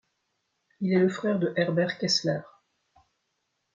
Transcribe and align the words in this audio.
Il 0.79 0.93
est 0.93 0.99
le 0.99 1.09
frère 1.09 1.37
de 1.37 1.53
Herbert 1.55 1.99
Kessler. 1.99 2.41